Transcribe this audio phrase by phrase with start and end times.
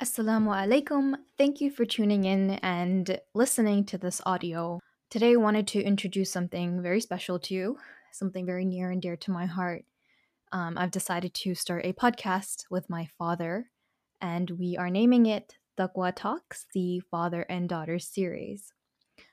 [0.00, 1.16] Assalamu alaikum.
[1.36, 4.78] Thank you for tuning in and listening to this audio.
[5.10, 7.78] Today, I wanted to introduce something very special to you,
[8.12, 9.84] something very near and dear to my heart.
[10.52, 13.72] Um, I've decided to start a podcast with my father,
[14.20, 18.72] and we are naming it Taqwa Talks, the Father and Daughter series.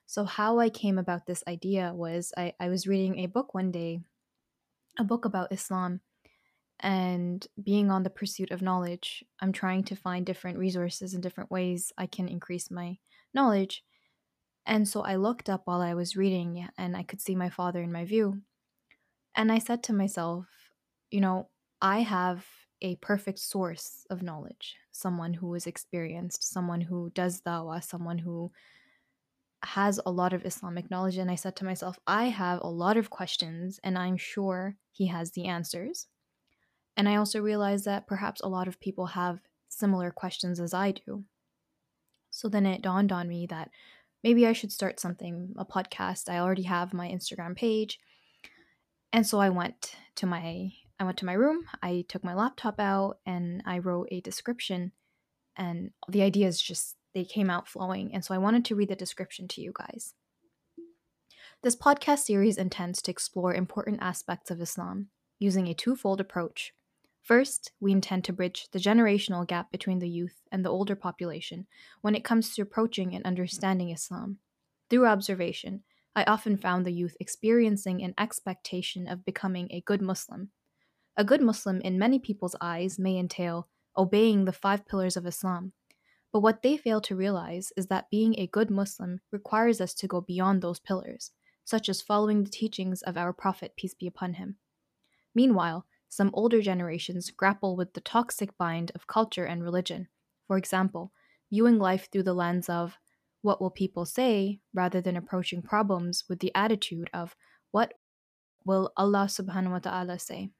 [0.07, 3.69] So, how I came about this idea was I, I was reading a book one
[3.69, 3.99] day,
[4.97, 5.99] a book about Islam,
[6.79, 11.51] and being on the pursuit of knowledge, I'm trying to find different resources and different
[11.51, 12.97] ways I can increase my
[13.33, 13.83] knowledge.
[14.65, 17.81] And so I looked up while I was reading and I could see my father
[17.81, 18.41] in my view.
[19.35, 20.47] And I said to myself,
[21.11, 21.49] you know,
[21.81, 22.45] I have
[22.81, 28.51] a perfect source of knowledge, someone who is experienced, someone who does dawah, someone who
[29.63, 31.17] has a lot of Islamic knowledge.
[31.17, 35.07] And I said to myself, I have a lot of questions and I'm sure he
[35.07, 36.07] has the answers.
[36.97, 40.91] And I also realized that perhaps a lot of people have similar questions as I
[40.91, 41.25] do.
[42.29, 43.69] So then it dawned on me that
[44.23, 46.29] maybe I should start something, a podcast.
[46.29, 47.99] I already have my Instagram page.
[49.13, 52.79] And so I went to my I went to my room, I took my laptop
[52.79, 54.93] out and I wrote a description
[55.57, 58.95] and the ideas just they came out flowing and so I wanted to read the
[58.95, 60.13] description to you guys.
[61.63, 66.73] This podcast series intends to explore important aspects of Islam using a twofold approach
[67.25, 71.65] First, we intend to bridge the generational gap between the youth and the older population
[72.01, 74.37] when it comes to approaching and understanding Islam.
[74.91, 75.81] Through observation,
[76.15, 80.51] I often found the youth experiencing an expectation of becoming a good Muslim.
[81.17, 85.73] A good Muslim, in many people's eyes, may entail obeying the five pillars of Islam.
[86.31, 90.07] But what they fail to realize is that being a good Muslim requires us to
[90.07, 91.31] go beyond those pillars,
[91.63, 94.57] such as following the teachings of our Prophet, peace be upon him.
[95.33, 100.07] Meanwhile, some older generations grapple with the toxic bind of culture and religion.
[100.47, 101.11] For example,
[101.51, 102.97] viewing life through the lens of
[103.41, 107.35] what will people say rather than approaching problems with the attitude of
[107.71, 107.95] what
[108.63, 110.51] will Allah subhanahu wa ta'ala say.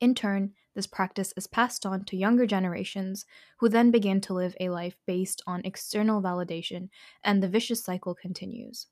[0.00, 3.24] In turn, this practice is passed on to younger generations
[3.60, 6.88] who then begin to live a life based on external validation,
[7.22, 8.88] and the vicious cycle continues.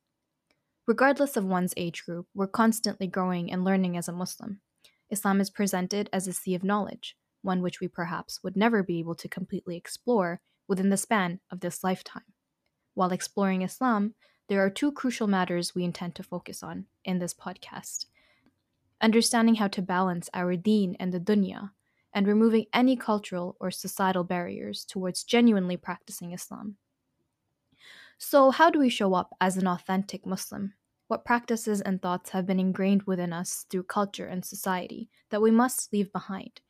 [0.86, 4.60] Regardless of one's age group, we're constantly growing and learning as a Muslim.
[5.10, 8.98] Islam is presented as a sea of knowledge, one which we perhaps would never be
[8.98, 12.32] able to completely explore within the span of this lifetime.
[12.94, 14.14] While exploring Islam,
[14.48, 18.06] there are two crucial matters we intend to focus on in this podcast
[19.00, 21.70] understanding how to balance our deen and the dunya,
[22.12, 26.76] and removing any cultural or societal barriers towards genuinely practicing Islam.
[28.18, 30.74] So, how do we show up as an authentic Muslim?
[31.10, 35.50] What practices and thoughts have been ingrained within us through culture and society that we
[35.50, 36.60] must leave behind?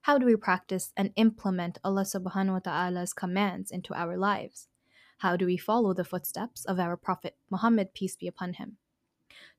[0.00, 4.68] How do we practice and implement Allah subhanahu wa ta'ala's commands into our lives?
[5.18, 8.78] How do we follow the footsteps of our Prophet Muhammad, peace be upon him?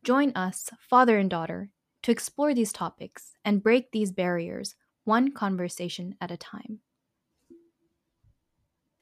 [0.03, 1.69] Join us, father and daughter,
[2.01, 4.73] to explore these topics and break these barriers
[5.03, 6.79] one conversation at a time.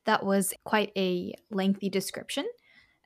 [0.03, 2.45] That was quite a lengthy description.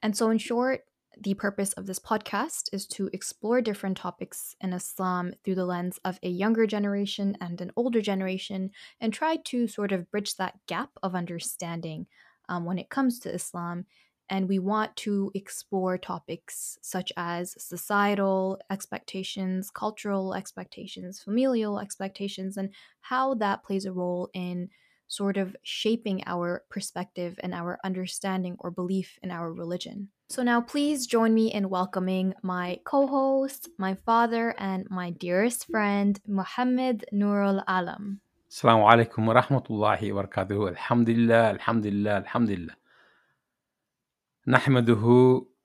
[0.01, 0.81] And so, in short,
[1.17, 5.99] the purpose of this podcast is to explore different topics in Islam through the lens
[6.03, 10.59] of a younger generation and an older generation and try to sort of bridge that
[10.67, 12.07] gap of understanding
[12.49, 13.85] um, when it comes to Islam.
[14.29, 22.69] And we want to explore topics such as societal expectations, cultural expectations, familial expectations, and
[23.01, 24.69] how that plays a role in
[25.12, 30.08] sort of shaping our perspective and our understanding or belief in our religion.
[30.28, 35.66] So, now please join me in welcoming my co host, my father, and my dearest
[35.66, 38.20] friend, Muhammad Nurul Alam.
[38.50, 42.74] السلام عليكم ورحمة الله وبركاته الحمد لله الحمد لله الحمد لله
[44.46, 45.04] نحمده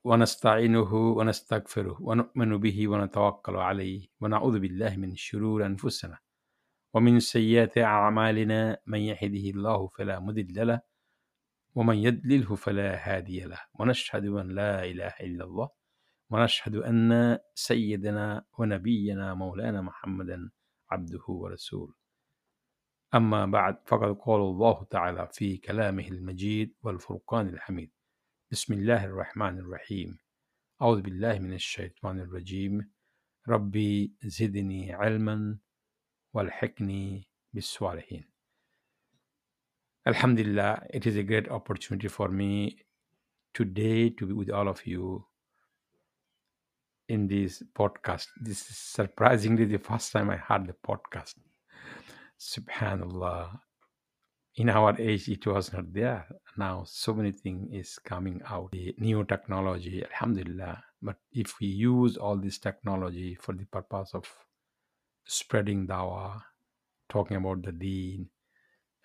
[0.03, 6.17] ونستعينه ونستغفره ونؤمن به ونتوكل عليه ونعوذ بالله من شرور أنفسنا
[6.94, 10.80] ومن سيئات أعمالنا من يهده الله فلا مضل له
[11.74, 13.60] ومن يضلله فلا هادي له.
[13.74, 15.68] ونشهد أن لا إله إلا الله.
[16.30, 20.50] ونشهد أن سيدنا ونبينا مولانا محمدا
[20.90, 21.94] عبده ورسوله.
[23.14, 27.90] أما بعد فقد قال الله تعالى في كلامه المجيد والفرقان الحميد.
[28.50, 30.18] بسم الله الرحمن الرحيم.
[30.82, 32.90] أعوذ بالله من الشيطان الرجيم.
[33.48, 35.58] ربي زدني علما
[36.33, 38.25] والحقني بالصالحين
[40.05, 42.75] Alhamdulillah, it is a great opportunity for me
[43.53, 45.25] today to be with all of you
[47.07, 48.27] in this podcast.
[48.41, 51.35] This is surprisingly the first time I heard the podcast.
[52.37, 53.59] Subhanallah.
[54.55, 56.27] in our age it was not there
[56.57, 62.17] now so many things is coming out the new technology alhamdulillah but if we use
[62.17, 64.25] all this technology for the purpose of
[65.28, 66.40] spreading dawah
[67.08, 68.28] talking about the deen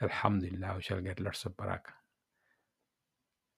[0.01, 1.97] alhamdulillah we shall get lots of barakah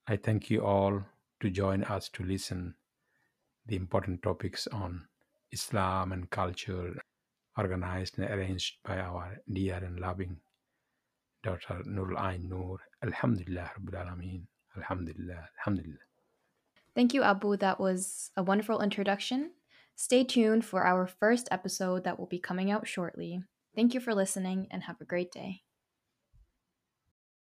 [0.07, 1.01] i thank you all
[1.39, 2.73] to join us to listen
[3.67, 5.06] the important topics on
[5.51, 6.89] islam and culture
[7.57, 10.38] organized and arranged by our dear and loving
[11.45, 12.79] daughter Nurul Ain Noor.
[13.03, 14.41] Alhamdulillah Rabbil Alameen.
[14.75, 15.47] Alhamdulillah.
[15.59, 16.06] Alhamdulillah.
[16.95, 17.56] Thank you, Abu.
[17.57, 19.51] That was a wonderful introduction.
[19.95, 23.42] Stay tuned for our first episode that will be coming out shortly.
[23.75, 25.64] Thank you for listening and have a great day.